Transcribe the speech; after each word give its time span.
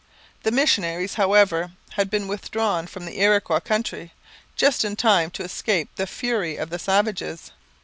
The 0.41 0.49
missionaries, 0.49 1.13
however, 1.13 1.73
had 1.91 2.09
been 2.09 2.27
withdrawn 2.27 2.87
from 2.87 3.05
the 3.05 3.19
Iroquois 3.21 3.59
country, 3.59 4.13
just 4.55 4.83
in 4.83 4.95
time 4.95 5.29
to 5.29 5.43
escape 5.43 5.89
the 5.95 6.07
fury 6.07 6.57
of 6.57 6.71
the 6.71 6.79
savages. 6.79 7.51